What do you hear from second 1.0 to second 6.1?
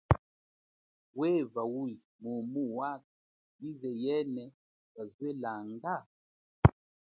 Weva uli mumu wakha, ize yene twazwelanga?